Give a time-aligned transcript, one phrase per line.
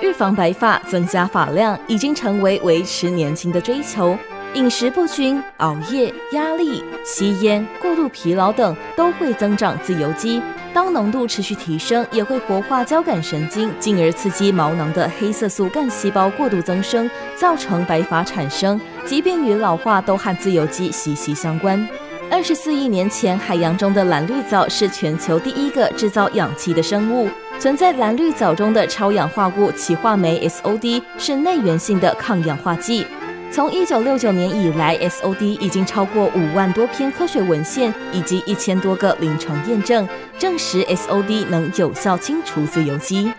[0.00, 4.16] 预防白发、增加发量已经成为维持年轻的追求。
[4.54, 10.40] 饮食不均、熬夜、压力、吸烟、过度疲劳等都会增长自由基。
[10.72, 18.80] 当浓度持续提升，也会活化交感神经，进而刺激毛囊的黑色素干细胞过度增生，造成白发产生。
[19.04, 21.86] 疾病与老化都和自由基息息相关。
[22.30, 27.28] 二十四亿年前，海洋中的蓝绿藻是全球第一个制造氧气的生物。
[27.58, 33.04] 存在蓝绿藻中的超氧化物歧化酶 SOD 是内源性的抗氧化剂。
[33.50, 40.06] 从一九六九年以来，SOD 已经超过五万多篇科学文献以及一千多个临床验证，
[40.38, 43.32] 证实 SOD 能有效清除自由基。